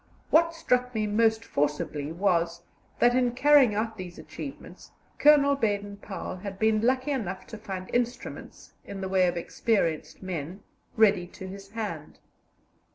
[0.31, 2.63] What struck me most forcibly was
[2.97, 4.89] that, in carrying out these achievements,
[5.19, 10.23] Colonel Baden Powell had been lucky enough to find instruments, in the way of experienced
[10.23, 10.63] men,
[10.97, 12.17] ready to his hand.